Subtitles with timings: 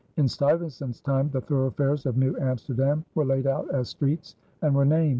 [0.17, 4.83] In Stuyvesant's time the thoroughfares of New Amsterdam were laid out as streets and were
[4.83, 5.09] named.